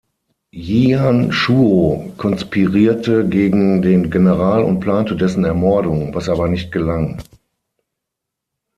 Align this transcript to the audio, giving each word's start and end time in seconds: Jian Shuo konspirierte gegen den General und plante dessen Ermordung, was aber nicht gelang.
Jian 0.51 1.29
Shuo 1.31 2.07
konspirierte 2.17 3.23
gegen 3.29 3.83
den 3.83 4.09
General 4.09 4.63
und 4.63 4.79
plante 4.79 5.15
dessen 5.15 5.43
Ermordung, 5.45 6.15
was 6.15 6.27
aber 6.27 6.47
nicht 6.47 6.71
gelang. 6.71 7.21